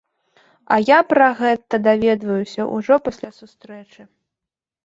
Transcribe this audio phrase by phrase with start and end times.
[0.75, 4.01] А я пра гэта даведваюся ўжо пасля сустрэчы.